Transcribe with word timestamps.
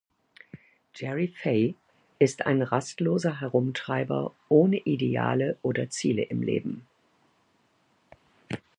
Jerry 0.95 1.27
Fay 1.27 1.75
ist 2.17 2.47
ein 2.47 2.63
rastloser 2.63 3.39
Herumtreiber 3.39 4.33
ohne 4.49 4.77
Ideale 4.77 5.59
oder 5.61 5.91
Ziele 5.91 6.23
im 6.23 6.41
Leben. 6.41 6.87